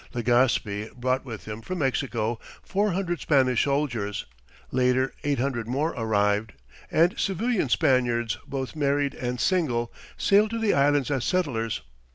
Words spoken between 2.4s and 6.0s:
four hundred Spanish soldiers. Later eight hundred more